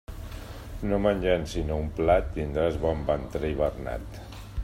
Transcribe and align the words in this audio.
No 0.91 0.97
menjant 1.03 1.45
sinó 1.51 1.77
un 1.83 1.91
plat, 2.01 2.33
tindràs 2.39 2.81
bon 2.87 3.05
ventrell, 3.11 3.57
Bernat. 3.63 4.19